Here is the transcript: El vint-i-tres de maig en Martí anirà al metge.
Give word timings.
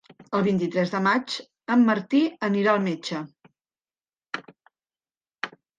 El 0.35 0.43
vint-i-tres 0.45 0.93
de 0.93 1.01
maig 1.07 1.35
en 1.77 1.85
Martí 1.91 2.23
anirà 2.49 2.75
al 2.75 2.83
metge. 2.89 3.23